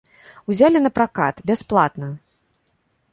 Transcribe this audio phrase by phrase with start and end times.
[0.53, 2.09] Узялі на пракат, бясплатна.